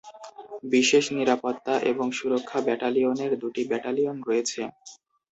বিশেষ 0.71 1.05
নিরাপত্তা 1.17 1.73
এবং 1.91 2.07
সুরক্ষা 2.11 2.59
ব্যাটালিয়নের 2.67 3.31
দুটি 3.41 3.61
ব্যাটেলিয়ন 3.69 4.17
রয়েছে। 4.21 4.61